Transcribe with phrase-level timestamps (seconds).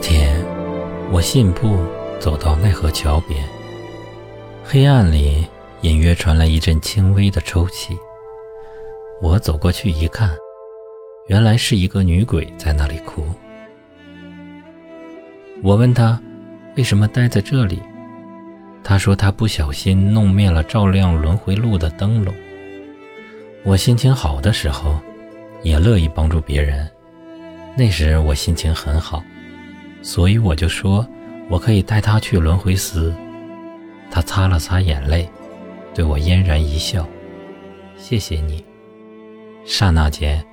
[0.00, 0.42] 天，
[1.12, 1.78] 我信步
[2.18, 3.44] 走到奈何桥边，
[4.64, 5.46] 黑暗里
[5.82, 7.96] 隐约传来一阵轻微的抽泣。
[9.20, 10.30] 我走过去一看，
[11.26, 13.24] 原来是一个女鬼在那里哭。
[15.62, 16.20] 我问她
[16.76, 17.80] 为什么待在这里，
[18.82, 22.34] 她说她不小心弄灭了照亮轮回路的灯笼。
[23.62, 24.98] 我心情好的时候，
[25.62, 26.88] 也乐意帮助别人，
[27.76, 29.22] 那时我心情很好。
[30.02, 31.06] 所以我就说，
[31.48, 33.14] 我可以带他去轮回寺。
[34.10, 35.28] 他擦了擦眼泪，
[35.94, 37.06] 对我嫣然一笑
[37.98, 38.64] ：“谢谢你。”
[39.64, 40.44] 刹那间，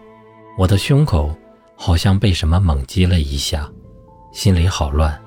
[0.57, 1.33] 我的胸口
[1.75, 3.71] 好像被什么猛击了一下，
[4.31, 5.17] 心里好乱。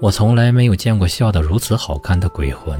[0.00, 2.78] 我从来没有见过笑得如此好看的鬼魂，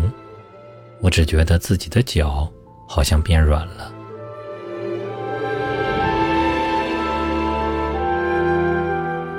[1.01, 2.53] 我只觉得自己的脚
[2.87, 3.94] 好像变软了。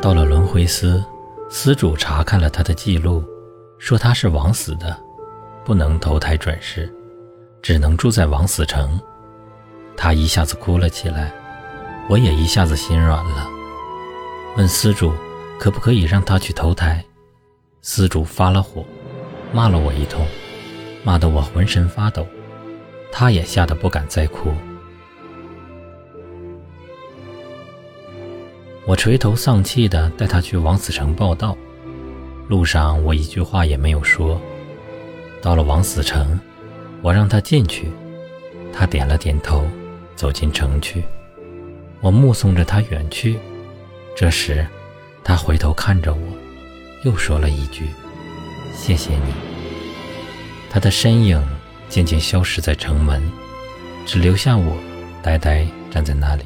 [0.06, 1.04] 到了轮回司，
[1.50, 3.24] 司主查看了他的记录，
[3.80, 4.96] 说他是枉死的，
[5.64, 6.94] 不能投胎转世，
[7.60, 9.02] 只能住在枉死城。
[9.98, 11.34] 他一下子哭了起来，
[12.08, 13.50] 我也一下子心软了，
[14.56, 15.12] 问司主
[15.60, 17.04] 可不可以让他去投胎。
[17.82, 18.86] 司主发了火，
[19.52, 20.24] 骂了我一通，
[21.04, 22.28] 骂得我浑身发抖，
[23.12, 24.52] 他也吓得不敢再哭。
[28.88, 31.58] 我垂头丧气地带他去王死城报道，
[32.48, 34.40] 路上我一句话也没有说。
[35.42, 36.40] 到了王死城，
[37.02, 37.92] 我让他进去，
[38.72, 39.66] 他点了点头，
[40.16, 41.04] 走进城去。
[42.00, 43.40] 我目送着他远去，
[44.16, 44.64] 这时，
[45.24, 46.20] 他回头看着我，
[47.04, 47.86] 又说了一句
[48.78, 49.34] ：“谢谢你。”
[50.70, 51.44] 他的身影
[51.90, 53.20] 渐渐消失在城门，
[54.06, 54.78] 只留下我，
[55.24, 56.44] 呆呆站在那里。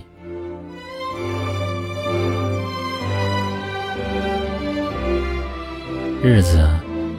[6.21, 6.69] 日子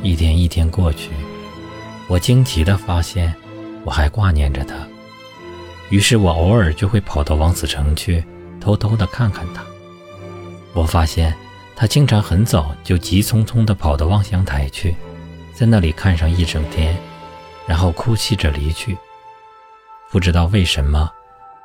[0.02, 1.08] 一天一天过去，
[2.06, 3.34] 我惊奇地发现，
[3.82, 4.74] 我还挂念着他。
[5.88, 8.22] 于是我偶尔就会跑到王子城去，
[8.60, 9.64] 偷偷地看看他。
[10.74, 11.34] 我发现
[11.74, 14.94] 他经常很早就急匆匆地跑到望乡台去，
[15.54, 16.94] 在那里看上一整天，
[17.66, 18.98] 然后哭泣着离去。
[20.10, 21.10] 不知道为什么，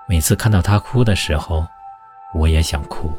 [0.07, 1.67] 每次看到他哭的时候，
[2.33, 3.11] 我也想哭。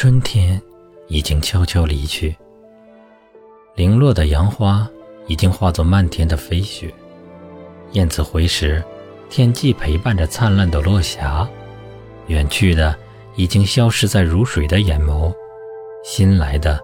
[0.00, 0.62] 春天
[1.08, 2.32] 已经悄悄离去，
[3.74, 4.88] 零落的杨花
[5.26, 6.94] 已经化作漫天的飞雪。
[7.94, 8.80] 燕子回时，
[9.28, 11.48] 天际陪伴着灿烂的落霞。
[12.28, 12.96] 远去的
[13.34, 15.34] 已经消失在如水的眼眸，
[16.04, 16.78] 新来的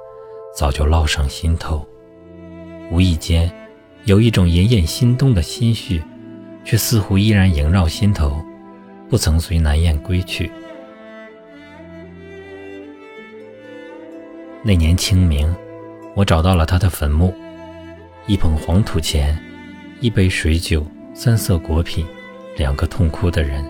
[0.52, 1.86] 早就烙上心头。
[2.91, 3.48] 无意间，
[4.06, 6.02] 有一种隐隐心动的心绪，
[6.64, 8.44] 却似乎依然萦绕心头，
[9.08, 10.50] 不曾随南雁归去。
[14.66, 15.54] 那年清明，
[16.14, 17.34] 我找到了他的坟墓，
[18.26, 19.38] 一捧黄土钱，
[20.00, 20.82] 一杯水酒，
[21.12, 22.06] 三色果品，
[22.56, 23.62] 两个痛哭的人，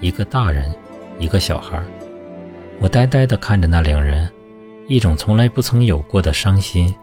[0.00, 0.72] 一个大人，
[1.18, 1.82] 一个小孩。
[2.78, 4.30] 我呆呆地看着那两人，
[4.86, 6.94] 一种从来不曾有过的伤心、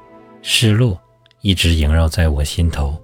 [0.42, 0.98] 失落，
[1.42, 2.98] 一直萦绕在我心头。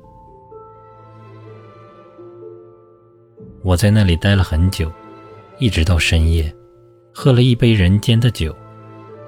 [3.62, 4.90] 我在那里待了很久，
[5.60, 6.50] 一直到深夜，
[7.14, 8.56] 喝了一杯人间的酒。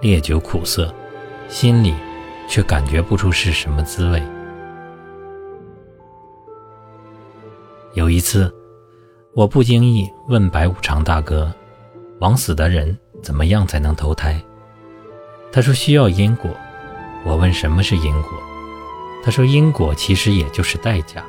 [0.01, 0.93] 烈酒苦涩，
[1.49, 1.93] 心里
[2.47, 4.23] 却感觉不出是什么滋味。
[7.95, 8.53] 有一次，
[9.33, 11.53] 我不经意问白无常大哥
[12.21, 14.41] ：“枉死的人怎么样才能投胎？”
[15.51, 16.49] 他说：“需要因果。”
[17.25, 18.31] 我问：“什么是因果？”
[19.21, 21.25] 他说：“因果其实也就是代价。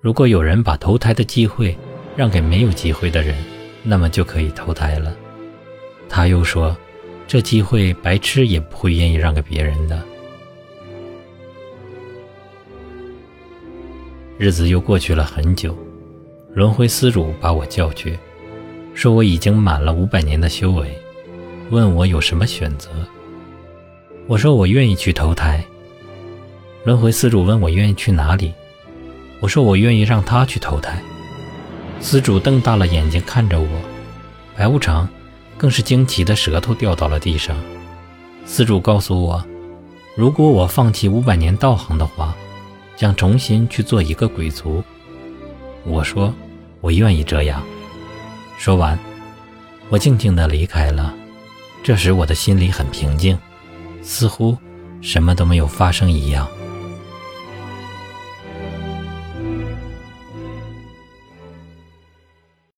[0.00, 1.78] 如果有人把投胎的机会
[2.16, 3.36] 让给没有机会的人，
[3.84, 5.14] 那么就可以投胎了。”
[6.10, 6.76] 他又说。
[7.26, 10.02] 这机会，白痴也不会愿意让给别人的。
[14.38, 15.76] 日子又过去了很久，
[16.52, 18.18] 轮回司主把我叫去，
[18.92, 20.98] 说我已经满了五百年的修为，
[21.70, 22.90] 问我有什么选择。
[24.26, 25.64] 我说我愿意去投胎。
[26.84, 28.52] 轮回司主问我愿意去哪里，
[29.40, 31.00] 我说我愿意让他去投胎。
[32.00, 33.68] 司主瞪大了眼睛看着我，
[34.56, 35.08] 白无常。
[35.62, 37.56] 更是惊奇的舌头掉到了地上。
[38.44, 39.46] 司主告诉我，
[40.16, 42.34] 如果我放弃五百年道行的话，
[42.96, 44.82] 将重新去做一个鬼族。
[45.84, 46.34] 我说
[46.80, 47.62] 我愿意这样。
[48.58, 48.98] 说完，
[49.88, 51.14] 我静静地离开了。
[51.84, 53.38] 这时我的心里很平静，
[54.02, 54.58] 似乎
[55.00, 56.48] 什么都没有发生一样。